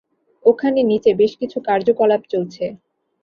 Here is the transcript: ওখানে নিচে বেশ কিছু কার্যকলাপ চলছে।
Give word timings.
ওখানে 0.45 0.79
নিচে 0.83 1.11
বেশ 1.13 1.31
কিছু 1.41 1.57
কার্যকলাপ 1.67 2.21
চলছে। 2.31 2.65